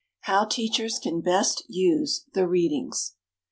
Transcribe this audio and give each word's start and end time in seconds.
How 0.21 0.45
Teachers 0.45 0.97
Can 0.97 1.21
Best 1.21 1.63
Use 1.69 2.25
the 2.33 2.47
"Readings." 2.47 3.13